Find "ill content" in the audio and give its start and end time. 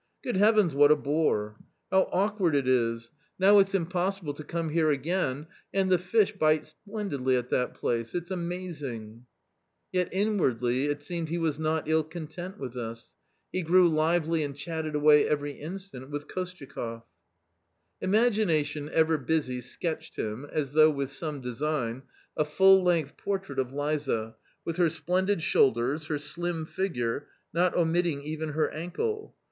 11.87-12.57